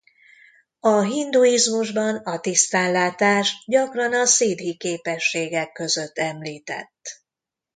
A 0.79 1.01
hinduizmusban 1.01 2.15
a 2.15 2.39
tisztánlátás 2.39 3.63
gyakran 3.65 4.13
a 4.13 4.25
sziddhi 4.25 4.77
képességek 4.77 5.71
között 5.71 6.17
említett. 6.17 7.23